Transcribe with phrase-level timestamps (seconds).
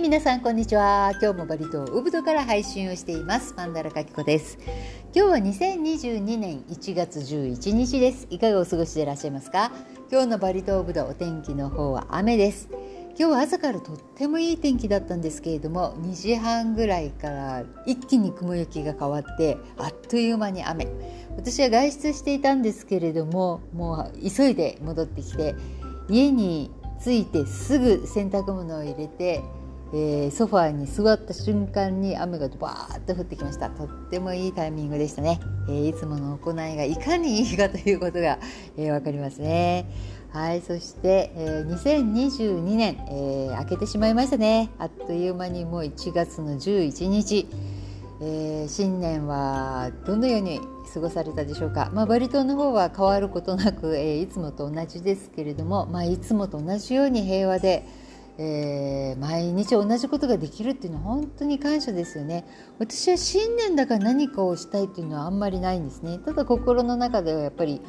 [0.00, 1.10] 皆さんこんにちは。
[1.20, 3.52] 今日もバリ島ウブドから配信をしています。
[3.54, 4.58] マンダラカキコです。
[5.14, 8.26] 今日は2022年1月11日です。
[8.30, 9.70] いかがお過ごしでいらっしゃいますか？
[10.10, 12.70] 今日のバリ島ウブドお天気の方は雨です。
[13.10, 20.88] 今日は朝からとってもいい天気だったんですけれども2時半ぐらいから一気に雲行きが変わってあっという間に雨。
[21.36, 25.54] 私は外出していたんですけれどももう急いで戻ってきて
[26.08, 26.70] 家に
[27.04, 29.42] 着いてすぐ洗濯物を入れて
[29.92, 33.70] えー、ソファーに座った瞬間に雨がバーッと降ってきました。
[33.70, 38.38] とってもいいタイミングでしたね、えー、いつもの行いがいかにいいかということが、
[38.76, 39.86] えー、分かりますね。
[40.32, 44.70] はいそして、えー、2022年、えー、明けてしまいましたね。
[44.78, 47.48] あっという間にもう1月の11日、
[48.22, 50.60] えー、新年はどのように
[50.94, 57.84] 過ごされたでしょうか、まあ、バリ島の方は変わることなく、えー、いつもと同じですけれども、まあ、いつもと同じように平和で
[58.42, 62.46] えー、毎日同じことができるっていうのは本当に感謝ですよね。
[62.78, 66.18] 私は新年だから何かをしたいっていうのはあんまりないんですね。
[66.24, 67.82] ただ心の中ではやっぱり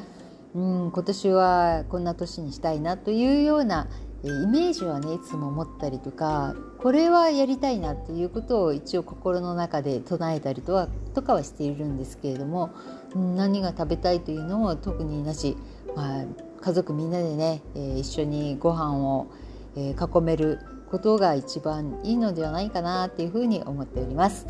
[0.54, 3.88] うん今年はこんな年にしたいなというような
[4.24, 12.70] イメージはねいつも持ったりとかこれはやりたいなっていうことを一応心の中で唱えたりとはとかはしているんですけれども
[13.14, 15.56] 何が食べたいというのも特になし、
[15.96, 16.24] まあ、
[16.60, 19.28] 家族みんなでね、えー、一緒にご飯を
[19.76, 20.60] えー、囲める
[20.90, 24.46] ことが一番いいのではないかなっていうふうに思っております。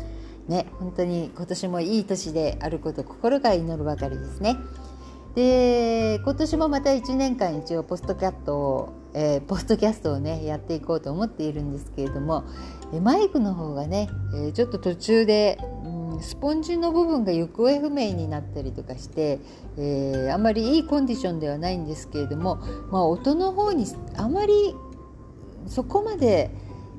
[0.47, 4.57] ね、本当に今年もいい年であること心から祈るばかりですね。
[5.35, 12.43] で今年もまた1年間一応ポストキャットを、えー、ポストキャストをねやっていこうと思っているんですけれども、
[12.93, 19.39] えマイクの方がね、えー、ちょっと途中で、うん、スポンジの部分が行方不明になったりとかして、
[19.77, 22.57] えー、あんまりいいコンディションではないんですけれども、
[22.91, 24.75] まあ、音の方にあまり
[25.67, 26.51] そこまで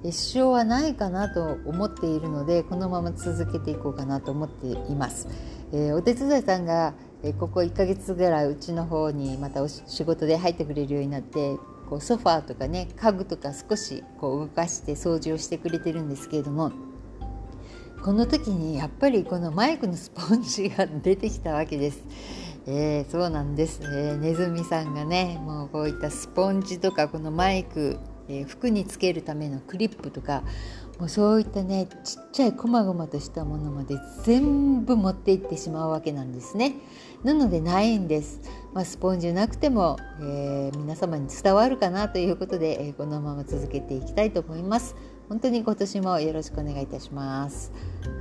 [0.05, 5.29] 支障はないかなと思っているのでこのまま続けていこうかなと思っています。
[5.73, 6.95] えー、お手伝いさんが
[7.39, 11.57] ここ1ヶ月ぐらいうちの方にまたお仕事で入ってくれるようになって
[11.89, 16.73] こうソファーとかね家具とか少しこう動かして掃除をしてくれてるんですけれども
[18.03, 22.05] この時にやっぱりこのマイクのスポンジが出てきたわけです。
[22.67, 27.99] えー、そうなんです、えー、ネズミさんがねもうこういったスポンジとかこのマイク
[28.29, 30.43] えー、服につけるためのクリップとか
[30.99, 36.77] もうそういったねちっちゃいこまごまとしたものまで全部持っていってしまうわけなんですね。
[37.25, 38.41] なのでないんです。
[38.75, 44.95] まあ、スポンジなくても、えー、皆様に伝わるかなということで、えー、このまま続けていきたいと思います。
[45.29, 47.73] 本当に今年もよろしくお願いいたします。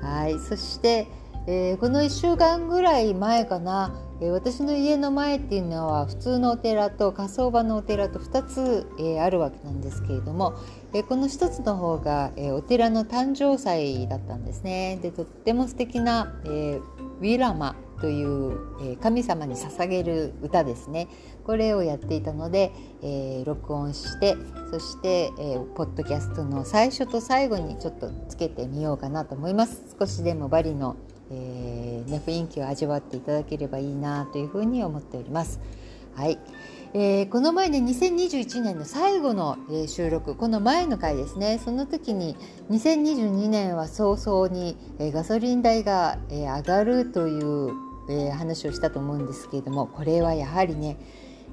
[0.02, 1.08] はい、そして、
[1.48, 3.94] えー、この1週間ぐらい前かな、
[4.24, 10.54] え、私の家の前っていうのは普通のお寺と火葬場のお寺と2つ、えー、あるわけなんですけれども、
[10.94, 14.98] えこの1つの方が、えお寺の誕生祭だったんですね。
[15.02, 16.80] でとっても素敵な、え
[17.20, 21.08] ウィラマという、え神様に捧げる歌ですね
[21.46, 24.38] これをやっていたので、え録音して
[24.72, 30.96] そして、えポッドキャストの最初と最後にちょっとつけてみようかなと思います少しでもバリの
[31.34, 35.60] えー、ね、雰囲気を味わっていただければいいなというふうに思っております。
[36.16, 36.38] はい、
[36.94, 42.38] えー、この前ね2021年の最後の、えー、収録この前の回ですねその時に
[42.70, 47.72] 2022年は早々に、えー、ガソリン代が、え上がるという、
[48.10, 50.98] え話をしたと思うんですけれどもこれはやはりね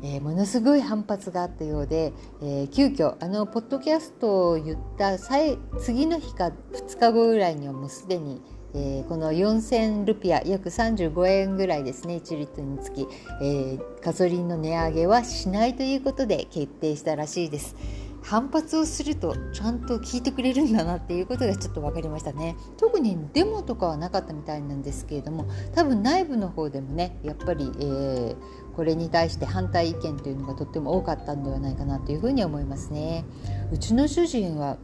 [0.02, 8.40] えー、ものすごい反発があったようで、えー、急遽あのポッドキャストを言った次の日か2日後ぐらいにはもうすでに
[8.74, 13.06] えー、この4000ルピア約35円ぐらいですね1リットルにつき、
[13.42, 17.76] えー、ガソリンの値上げはしないということで決定したらしいです。
[18.22, 22.56] 反発をするとちゃんと聞いてくれるんだなっていうことがちょっと分かりましたね。
[22.76, 28.36] 特にデモとかはなかったみたいなんですけれども多分内部の方でもねやっぱり、えー、
[28.76, 33.24] これに対して反対意見というのがとっても多かったんではないかなというふうに思いますね。
[33.72, 34.76] うちの主人は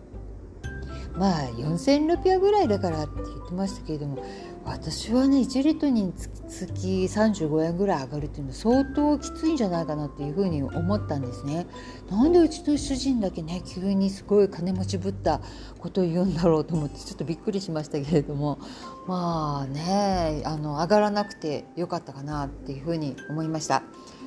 [1.17, 4.23] まあ4,000ルピアぐらいだからって言ってましたけれども
[4.65, 11.67] 私はね1リットルにつき35円ぐらい上がるっていうのは相当きついんじゃないかなっていうふうに思ったんですね。
[12.11, 15.41] なんでうちの主人だけね急にすごい金持ちぶった
[15.79, 18.59] ことを言うんだろうと思ってちょっとびっくりしましたけれども
[19.07, 23.83] まあねあの上がらなくてよかったかなっていうふうに思いました。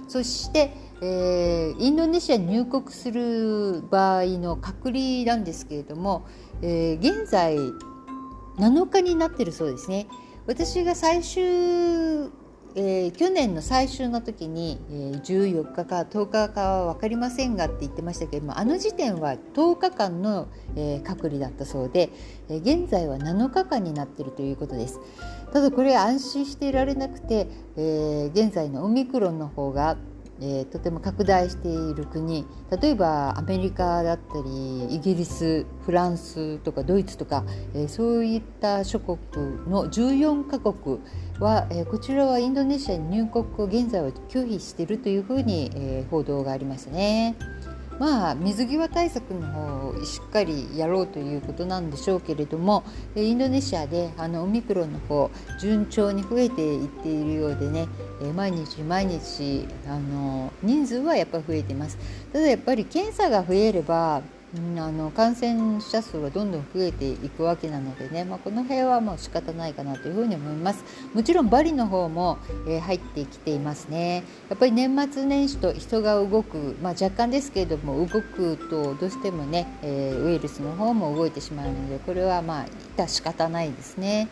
[0.09, 6.25] そして、えー、インドネシアに入国する場合の隔離なんですけれども、
[6.61, 7.57] えー、現在
[8.57, 10.07] 7日になってるそうですね。
[10.47, 11.41] 私が最終、
[12.75, 22.09] えー、去年の最終の時に、えー、14日か10日かは分かりませんがって言ってましたけどもあの時点は10日間の、えー、隔離だったそうで、
[22.50, 25.00] えー、現在は7日間になっているということです。
[25.53, 29.97] ただこれ安心していられなくて、えー、現在のオミクロンの方が
[30.41, 32.45] えー、とても拡大している国
[32.81, 37.44] 例えばアメリカだったりイギリスフランスとかドイツとか、
[37.74, 39.18] えー、そういった諸国
[39.69, 41.00] の14カ国
[41.39, 47.35] は、えー、こちらはインドネシアに入国を現在は拒否しているというふうに、え、報道がありましたね。
[48.00, 52.84] まあ水際対策の方をしっかりやろうということなんでしょうけれども
[53.16, 55.30] インドネシアであのオミクロンの方
[55.60, 57.88] 順調に増えていっているようでね
[58.36, 61.98] 毎日毎日あの人数はやっぱり増えています。
[62.31, 64.22] ただやっぱり検査が増えれば
[64.56, 70.84] あの感染者数はどんどん増えていくわけなのでね、まあ、この辺はもう仕方ないかなというふに思います。
[71.13, 74.24] もちろんバリの方も、えー、入ってきていますね。
[74.50, 82.66] やっぱり年末年始と人が動く、まあ、若干ですけれども動くとどうしてもね、えー、ウイルスの方も動いてしまうのでこれはまあ
[82.98, 84.28] 致し方ないですね。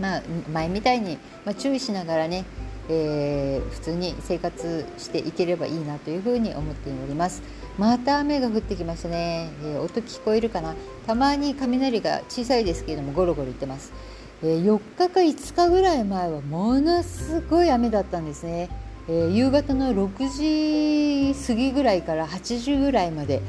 [0.00, 2.44] まあ、前みたいに、ま、注意しながらね
[2.88, 7.42] えー、普通に生活していければいいなというふうに思っております。
[7.78, 10.74] また雨が降ってきましたね、えー、音聞こえるかな？
[11.06, 13.92] たまに雷が小さいですけれどもゴロゴロ言ってます、
[14.42, 18.68] えー、4日か5日ぐらい前はものすごい雨だったんですね、
[19.08, 23.42] えー、夕方の6時過ぎぐらいから8時ぐらいまで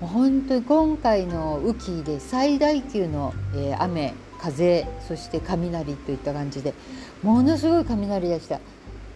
[0.00, 6.74] 本当に今回の雨季で最大級の、え雨風そして雷といった感じで
[7.22, 8.58] ものすごい雷でした。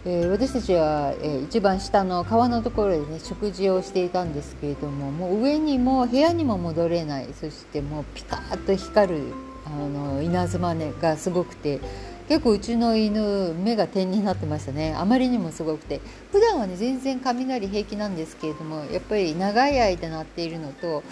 [0.09, 7.27] えー、私たちは、えー、一番下の川のところでね食事をしていたんですけれどももう上にも部屋にも戻れない。
[7.37, 9.33] そしてもうピカッと光る
[9.65, 11.81] あの稲妻、ね、がすごくて
[12.29, 14.95] 結構うちの犬目が点になってましたね。
[14.97, 15.99] あまりにもすごくて。
[16.31, 21.03] 普段はね全然雷平気なんですけれどもやっぱり長い間鳴っているのと、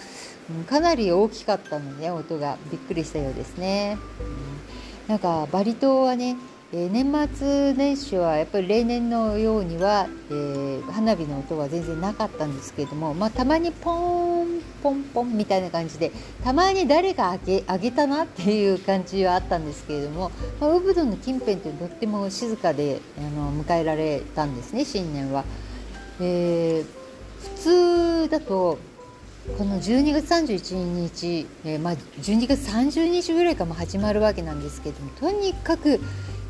[0.48, 3.98] うん、かなり大きかったので、ね、音がびっくりしたようですね。
[4.20, 6.36] うん、なんかバリ島はね
[6.72, 16.10] えー、年末年始はやっぱり例年のようには、えー、花火の音は全然なかったんですけれども、まあ、たまにポンポンポンみたいな感じで
[16.42, 25.44] たまに誰があげあげたなっていう感じはあったんですけれども、まあ、ウブドの近辺ってとっても静かであの迎えられたんですね新年は。
[26.20, 26.86] えー、
[27.54, 28.78] 普通だと
[29.56, 36.00] この12月31日、えー、まあ、12月30日ぐらいからも始まるわけなんですけれどもとにかく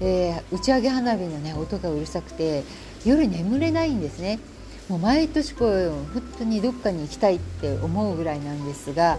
[0.01, 2.65] えー、打ち上げ花火の、ね、音がうるさくて
[3.05, 4.39] 夜眠れないんですね
[4.89, 9.19] もう毎年こう本当にどっかに行きたいって思うぐらいなんですが、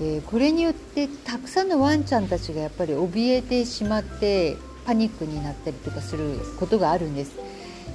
[0.00, 7.32] えー、これによってたくさんのワンちゃんたちがやっぱり怯えてしまってパニックになったりとかすることがあるんです。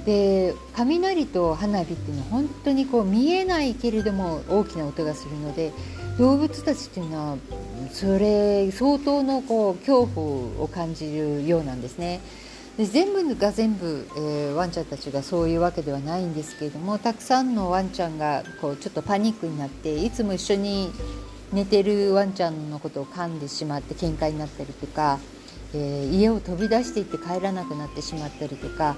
[0.04, 5.72] で雷と花火っていうのは本当にこう見えないけれども大きな音がするので
[6.18, 7.36] 動物たちっていうのは
[7.92, 12.20] それ相当のこう恐怖を感じるようなんですね。
[12.76, 20.90] で全部が全部、えー、ワンちゃんたちがそういうわけではないんですけれどもたくさんのワンちゃんがこうちょっとパニックになっていつも一緒に
[21.52, 25.18] 寝てるワンちゃんのことを噛んでしまって喧嘩になったりとか、
[25.74, 28.96] えー、家を飛び出していって帰らなくなってしまったりとか、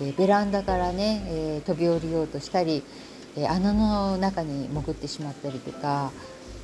[0.00, 2.84] えー、ベランダからね、え飛び降りようとしたり、
[3.36, 6.12] え穴の中に潜ってしまったりとか。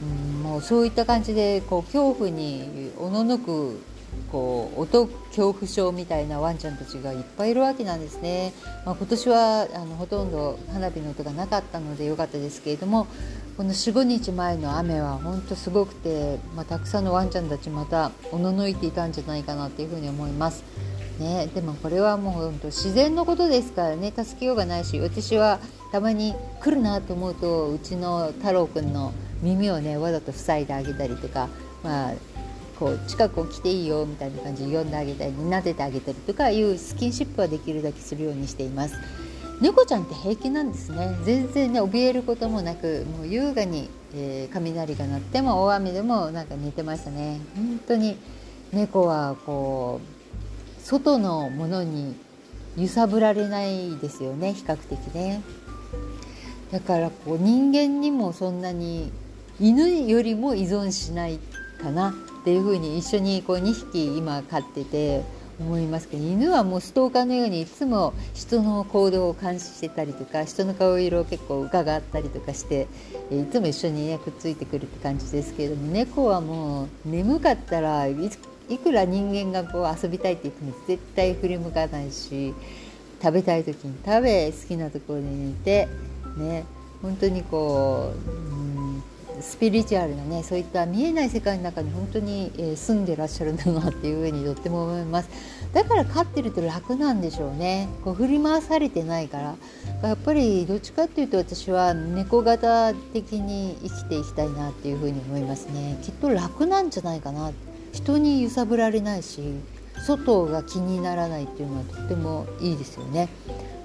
[0.02, 3.80] うんもうそういった感じでこう恐怖におののく
[4.30, 8.52] こう音恐怖症みたいなワンちゃんたちがいっぱいいるわけなんですね、
[8.84, 13.06] まあ、今年はあのほとんど花火の音がなかったので良かったですけれども
[13.56, 20.64] この45日前の雨は本当すごくて、まあ、たくさんのワンちゃんたちまたおののいていたんじゃないかなというふうに思います。
[21.18, 25.60] ね、でもこれはもう本当自然のことですからね助けようがないし私は
[25.92, 31.48] たまに来るなと思うとうちの太郎くんの耳をねわざと塞いであげたりとか、
[31.82, 32.12] まあ、
[32.78, 38.94] こう近くを来ていいよみたいな感じで呼んであげたり撫でてあげたりとかいうスキンシップはできるだけするようにしています。
[39.60, 41.16] 猫ちゃんって平気なんですね。
[41.22, 47.40] 全然ね怯えることもなくもう優雅に、えー、雷が鳴っても大雨でもなんか寝てましたね。
[47.54, 48.16] 本当に
[48.72, 52.16] 猫はこう外のものに
[52.76, 55.42] 揺さぶられないですよね比較的ね。
[56.72, 59.12] だからこう人間にもそんなに
[59.60, 61.38] 犬よりも依存しない
[61.80, 65.22] かなっていうふうに一緒にこう2匹今飼ってて
[65.60, 72.88] 思いますけど犬はもうストーカーのようにいつも人の行動を監視してたりとか人の顔色を結構伺ったりとかして
[73.30, 78.14] いつも一緒に、ね、くっついてくるって感じですけれども猫はもう眠かったらい
[78.82, 82.54] くら人間がこう遊びたいって言っても絶対振り向かないし
[83.22, 85.88] 食べたい時に食べ好きなところで寝て
[86.38, 86.64] ね
[87.02, 88.61] 本当にこう、
[89.42, 95.28] スピリチュアルなねそういった見えない世界の中に本当に、え、住んでらっしゃるんだなっていうふうにとっても思います。
[95.72, 97.88] だから飼ってると楽なんでしょうね。
[98.04, 99.54] こう振り回されてないから
[100.08, 105.98] やっぱりどっちかっていうと私は猫型的に生きていきたいなっていうふうに思いますね。
[106.02, 107.52] きっと楽なんじゃないかな
[107.92, 109.40] 人に揺さぶられないし
[110.06, 113.28] 外が気にならないっていうのはとってもいいですよね。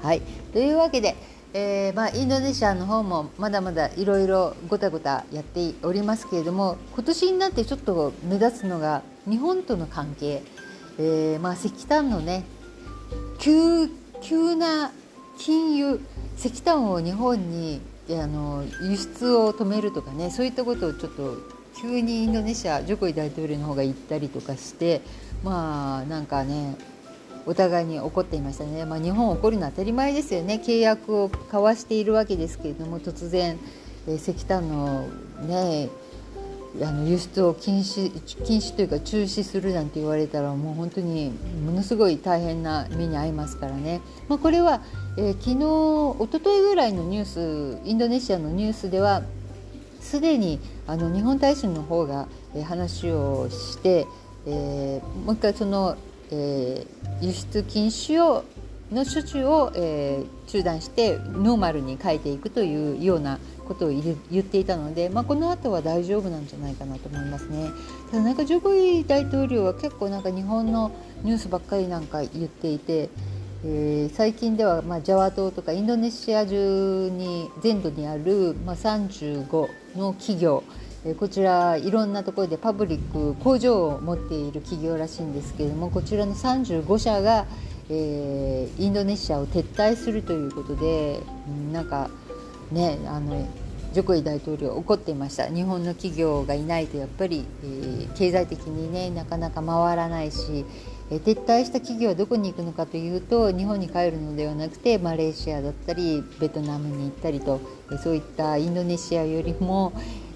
[0.02, 0.22] はい。
[0.54, 1.16] というわけで
[1.60, 10.44] えー、まあ、インドネシアの方もまだまだいろいろごたごたやっておりますけれども今年になってちょっと目立つのが日本との関係、
[11.00, 12.44] えー、まあ、石炭のね
[13.40, 13.88] 急
[14.22, 14.92] 急な
[15.40, 16.00] 金融
[16.38, 21.38] 石炭を日本にあの輸出を止めるとかねそういったことをちょっと
[21.82, 25.02] 急にインドネシアジョコイ大統領の方が言ったりとかして
[25.44, 26.76] まあなんかね
[27.48, 30.62] お互いに怒っていましたね、まあ、日本怒るのは当たり前ですよね。
[30.64, 33.58] 契約を交わしているわけですけれども突然、
[34.06, 35.08] えー、石炭の,、
[35.48, 35.88] ね、
[36.82, 38.12] あの輸出を禁止
[38.44, 41.32] 禁止というか中止するなんて言われたらもう本当に
[41.66, 44.82] ものすごい大変な目に遭いますからね、まあ、これは、
[45.18, 49.24] えー、昨日おとといぐらいのニュースインドネシアのニュースでは
[50.02, 54.06] すでにあの日本大使の方が、えー、話をして、
[54.46, 55.98] えー、もう一回その
[56.32, 58.44] えー、輸出禁止を
[58.92, 67.70] の処置を、えー、中断してノーマルに変えていくというようなことを言っていたので、まあ、この後は大丈夫なんじゃないかなと思いますね。
[68.10, 70.92] ただなんかジョコイ大統領は結構なんか日本の
[71.24, 73.10] ニュースばっかりなんか言っていて、
[73.66, 79.68] えー、最近ではまあジャワ島とかインドネシア中に全土にあるまあ35
[79.98, 80.64] の企業
[81.20, 87.46] こちらいろんなところでパブリック工場を持っている企業らしいんですけれどもこちらの35社が、
[87.90, 91.22] えー、インドネシアを撤退するということで
[91.72, 92.10] なんか
[92.72, 93.48] ねあの
[93.94, 95.48] ジョコイ大統領怒っていました。
[95.48, 100.66] 日本の企業がいないとやっぱり、えー、経済的にねなかなか回らないし、
[101.10, 107.62] えー、撤退した企業はどこに行くのかというと日本に帰るのではなくてマレーシアだったりベトナムに行ったりと、
[107.92, 109.94] えー、そういったインドネシアよりも、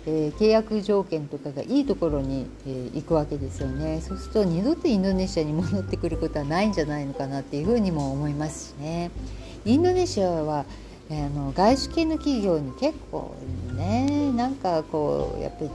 [0.08, 9.12] えー、契約条件とかがいいところに、えー、行くわけですよねそうすると二度とインドネシアに戻ってくることはないんじゃないのかなっていうふうにも思いますしね
[9.63, 10.65] インドネシアは、
[11.12, 13.36] えー、あの外資系の企業に結構
[13.75, 15.72] ねなんかこうやっぱり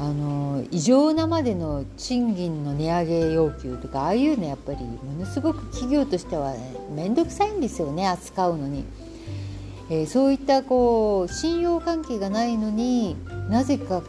[0.00, 6.54] あの異常なまでの賃金の値上げ要求とかああいうのやっぱりものすごく企業としては
[6.94, 8.84] 面倒、くさいんですよね扱うのに。
[9.90, 13.16] えー、そういったこう信用関係がないのに
[13.48, 14.02] なぜか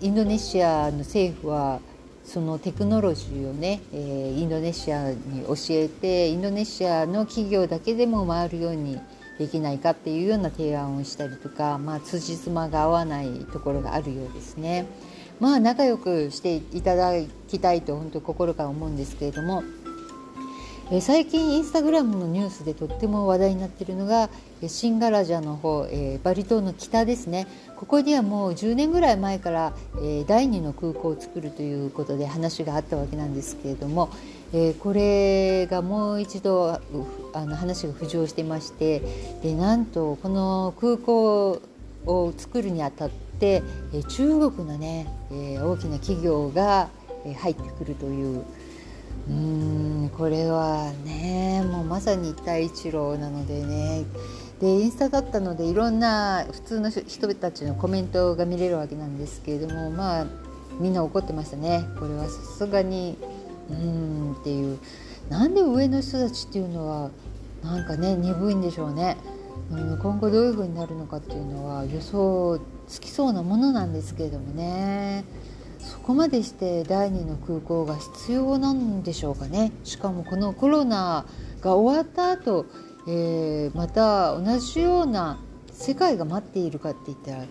[0.00, 1.80] インドネシアの政府は
[2.24, 8.98] そのテクノロジーをね、えー、インドネシアに教えてインドネシアの企業だけでも回るように
[9.38, 14.86] できないかっていうような提案をしたりとか、まあ、辻褄が合わないところがあるようですね。
[15.40, 17.12] まあ仲良くしていただ
[17.48, 19.64] きたいと本当心から思うんですけれども
[20.94, 24.28] え最近インスタグラムのニュースでとっても話題になっているのが
[24.68, 27.46] シンガラジャの方、え、バリ島の北ですね。
[27.76, 29.72] ここにはもう10年ぐらい前から、
[30.02, 34.10] え、第2の空港を作るということで話があったわけなんですけれども、
[34.52, 36.78] え、これがもう一度
[37.32, 39.00] あの話が浮上してまして
[39.42, 41.62] でなんとこの空港
[42.04, 43.62] を作るにあたって、
[43.94, 46.90] え中国のね、え大きな企業が
[47.40, 48.44] 入ってくるという
[49.28, 54.04] うんこれはねもうまさに一帯一路なのでね。
[54.60, 60.26] でインスタだったのでいろんな普通の人たちのコメントが見れるわけなんですけれどもまあ
[60.78, 61.84] みんな怒ってましたね。
[61.98, 63.16] これはさすがに
[63.70, 64.78] うんっていう。
[65.28, 67.10] なんで上の人たちっていうのは
[67.62, 69.16] なんかね鈍いんでしょうね、
[69.70, 75.24] うん、今後どういう風になるのかっていうのは予想つきそうなものなんですけれどもね。
[75.82, 81.26] そこまでして第二の空港が必要なんでしょうかねしかもこのコロナ
[81.60, 82.66] が終わった後、
[83.08, 85.38] えー、また同じような
[85.72, 87.44] 世界が待っているかって言ったら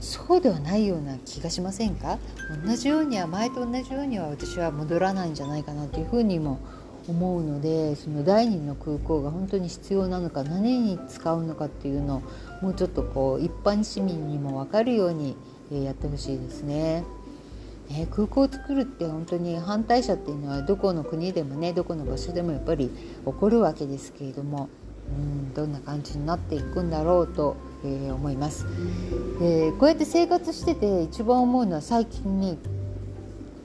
[0.00, 2.18] そうではないような気がしませんか？
[2.64, 6.60] 同じようには前と同じようには私は戻らないんじゃないかなというふうにも
[7.08, 12.22] 思うのでその第二の空港が本当に必要なのか何に使うのかっていうのを
[12.62, 15.36] もうちょっとこう一般市民にも分かるように
[15.70, 17.04] やってほしいですね。
[17.90, 24.68] ね、空港を作るって本当に反対者っていうのはどこの国でもねどこの場所でもやっぱり起こるわけですけれども
[25.08, 28.66] うんどんな感じになっていくんだろうと、えー、思います、
[29.40, 32.58] えー、こうやって生活してて一番思うのは最近に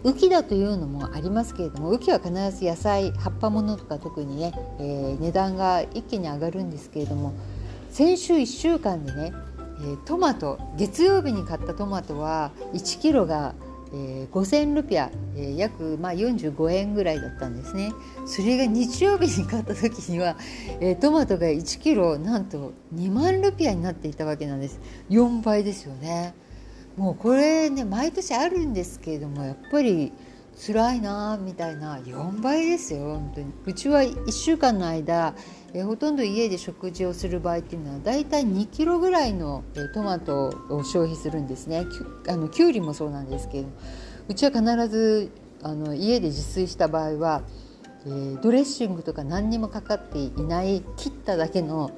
[0.04, 7.34] 雨季だというのもありますけれども雨季は必ず野菜葉っぱものとか特にね、えー、値段が一気に上がるんですけれども
[7.92, 9.34] 先週1週間でね、
[9.82, 13.56] えトマト月曜日に買ったトマトは1キロが
[13.94, 17.94] えー、5000ルピア、えー、約、まあ、45円ぐらいだったんですね。
[18.26, 20.38] それが日曜日に買った時には、
[20.80, 24.80] えー、トマトが1キロなんと2万ルピアになっていたわけなんです。
[25.10, 26.34] 4倍ですよね。
[26.98, 30.12] もうこれね毎年あるんですけれどもやっぱり
[30.60, 33.54] 辛いなみたいな4倍ですよ本当に。
[33.66, 35.36] うちは1週間の間
[35.74, 41.86] えほとんど家で食事をする場合っていうのはだいたい2キロぐらいの、えトマトを消費するんですね。
[42.26, 43.68] きあのきゅうりもそうなんですけど
[44.30, 47.44] うちは必ずあの家で自炊した場合は、
[48.06, 51.92] えー、ドレッシングとか何にもかかっていない切っただけの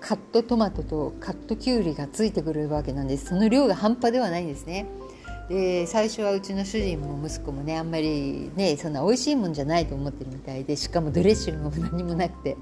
[0.00, 3.26] カットトマトとカットきゅうりがついてくるわけなんです。
[3.26, 4.86] その量が半端ではないんですね。
[5.48, 12.56] で最初はうちの主人も息子もねあんまりねそんな美味しいもんじゃないと思ってるみたいでしかもドレッシングも何もなくて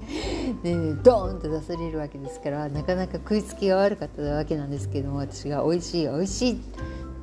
[0.63, 6.61] でドーンと出されるわけですからなかなか食いつきが悪かったわけなんですけども私が美味しい美味しいって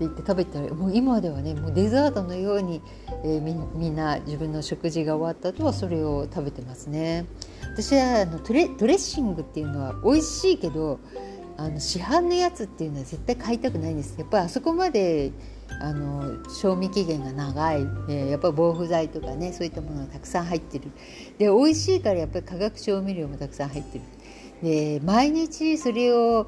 [0.01, 2.81] 言って食べたらもう今ではねもうデザートのように、
[3.25, 7.27] えー、みんな自分の食事が終わった後はそれを食べてますね。
[7.73, 11.01] 私はあのドレドレッシングっていうのは美味しいけど
[11.59, 14.15] あの市販のやつっていうのは絶対買いたくないんです。
[14.17, 15.33] やっぱりあそこまで
[15.81, 20.93] あの賞味期限が長い、えー、やっぱり防腐剤とかねそういったものがたくさん入ってる。
[21.37, 24.05] で美味しいからやっぱり化学調味料もたくさん入ってる。
[24.63, 26.47] で毎日それを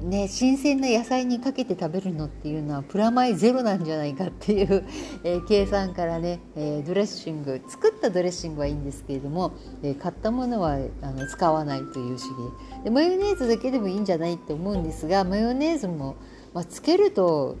[0.00, 4.86] ね、新鮮な野菜にかけて食べるのっていうのはプラマイゼロなんじゃないかっていう、
[5.24, 12.84] えー、計算からね、えー、ドレッシング作ったドレッシングはいいんですけれども、えー、買ったものはあの使わないという主義。
[12.84, 16.16] でマヨネーズだけでもいいんじゃないって思うんですがマヨネーズも、
[16.52, 17.56] まあ、つけると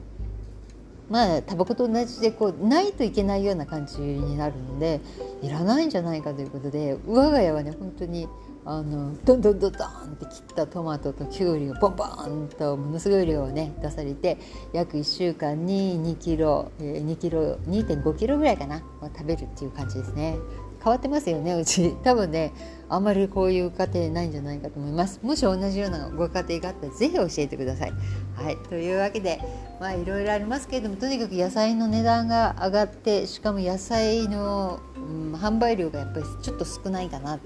[1.08, 5.00] まあタバコと同じでこうないといけないような感じになるので
[5.40, 8.28] いらないんじゃないかということで我が家はね本当に
[8.68, 14.38] あのどんどんどんどんって切ったトマトときゅうりをボンボンとものすごい量をね出されて
[14.72, 20.36] 約1週間に2キロ2キロ2.5キロぐらいかな食べるっていう感じですね。
[20.82, 21.96] 変わってますよねうち。
[22.04, 22.52] 多分ね
[22.88, 25.20] あんまりこういう家庭ないんじゃないかと思います。
[25.22, 27.92] もし同じようなご家庭があったら是非教えてください。
[28.36, 29.40] はいというわけで
[29.80, 37.40] まあいろいろありますけれどもとにかく野菜の値段が上がってしかも野菜の、うん、販売量がやっぱりちょっと少ないかな。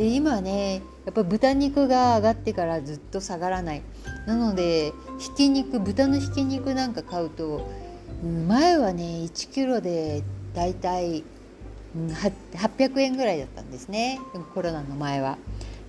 [0.00, 3.82] で今ねやっぱ豚肉が上がってからずっと下がらない。
[4.26, 7.68] なのでひき肉豚のひき肉なんか買うと、
[8.48, 10.22] 前はね1キロで
[10.54, 11.22] だいたい
[11.94, 14.18] 800円ぐらいだったんですね。
[14.54, 15.36] コロナの前は。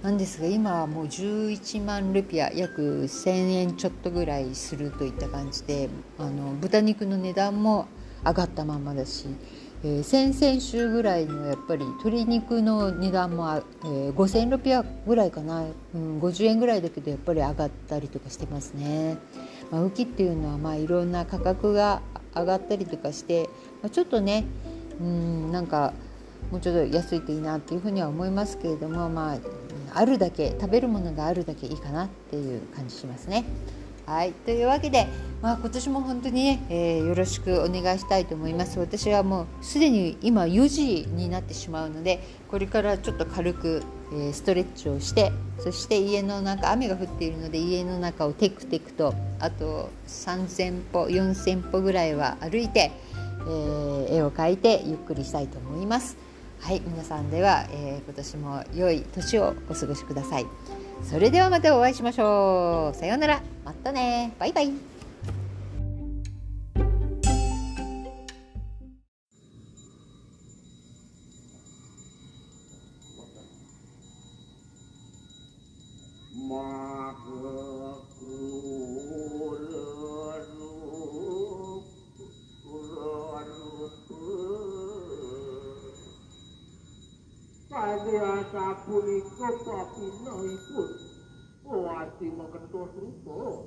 [0.04, 7.88] なんですが今はもう11万ルピア約1000円ちょっとぐらいするといった感じであの豚肉の値段も
[8.26, 9.28] 上がったままだし、
[9.84, 13.52] えー、先々週ぐらいのやっぱり鶏肉の値段も、
[13.84, 15.65] えー、5000ぐらいかな、
[15.96, 19.17] うん、50円ぐらいだけどやっぱり上がったりとかしてますね。
[19.72, 22.02] まあ、浮きっていうのはまあいろんな価格が
[22.36, 23.50] 上がったりとかして、
[23.82, 24.46] まあ、ちょっとね
[25.00, 25.94] うんなんか
[26.52, 29.38] もうちょっと安いといいなっていうふうには思いますけれどもまあ
[29.94, 33.46] あるだけ食べるものがあるだけいいかなっていう感じしますね。
[34.06, 34.34] はい。
[34.34, 35.08] というわけで、
[35.42, 38.80] まあ、今年も本当にね、えー、よろしくお願いしたいと思います。
[38.80, 43.84] 私はもうすでに今4時になってしまうのでこれからちょっと軽く、
[44.14, 52.92] えー、ストレッチをしてそして家の中雨が降っているので家の中をテクテクとあと3000歩4000歩ぐらいは歩いて、
[53.40, 56.18] えー、絵を描いてゆっくりしたいと思います。
[56.60, 56.82] はい。
[56.86, 60.46] 皆さんでは、えー、今年も良い年をお過ごしください。
[61.04, 62.98] それではまたお会いしましょう。
[62.98, 63.42] さようなら。
[63.66, 64.34] またね。
[64.40, 64.91] バイバイ。
[88.52, 90.90] sapuniku kok pinuh ipun.
[91.72, 93.64] Oh, ati mau kentuh rupo.